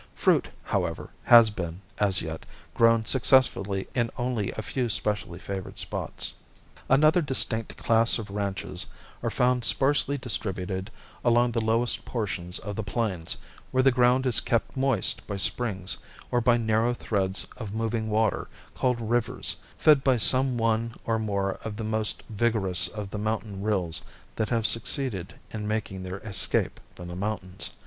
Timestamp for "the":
11.51-11.61, 12.75-12.81, 13.83-13.91, 21.75-21.83, 23.11-23.19, 27.07-27.15